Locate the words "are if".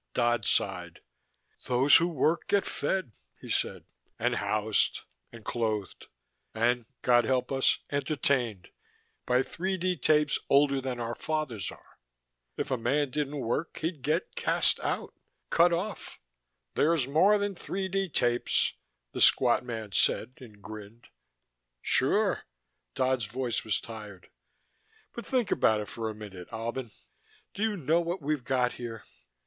11.69-12.71